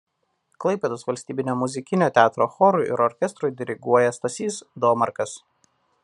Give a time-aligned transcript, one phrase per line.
[0.63, 5.35] Klaipėdos valstybinio muzikinio teatro chorui ir orkestrui diriguoja Stasys Domarkas.